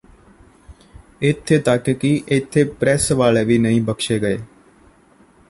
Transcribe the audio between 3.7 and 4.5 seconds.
ਬਖਸ਼ੇ ਗਏ